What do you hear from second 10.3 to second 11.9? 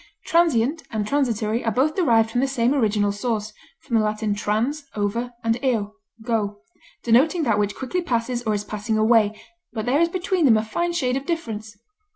them a fine shade of difference.